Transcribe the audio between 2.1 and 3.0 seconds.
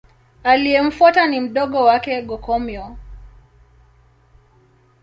Go-Komyo.